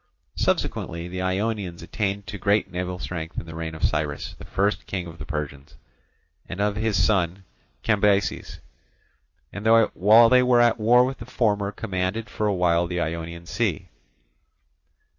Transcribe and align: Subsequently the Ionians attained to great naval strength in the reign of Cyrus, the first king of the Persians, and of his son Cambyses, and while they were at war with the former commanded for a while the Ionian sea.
Subsequently 0.33 1.07
the 1.07 1.21
Ionians 1.21 1.83
attained 1.83 2.25
to 2.25 2.39
great 2.39 2.71
naval 2.71 2.97
strength 2.97 3.39
in 3.39 3.45
the 3.45 3.53
reign 3.53 3.75
of 3.75 3.83
Cyrus, 3.83 4.33
the 4.39 4.45
first 4.45 4.87
king 4.87 5.05
of 5.05 5.19
the 5.19 5.27
Persians, 5.27 5.75
and 6.49 6.59
of 6.59 6.75
his 6.75 6.97
son 6.97 7.43
Cambyses, 7.83 8.61
and 9.53 9.67
while 9.93 10.27
they 10.27 10.41
were 10.41 10.59
at 10.59 10.79
war 10.79 11.05
with 11.05 11.19
the 11.19 11.27
former 11.27 11.71
commanded 11.71 12.31
for 12.31 12.47
a 12.47 12.55
while 12.55 12.87
the 12.87 12.99
Ionian 12.99 13.45
sea. 13.45 13.89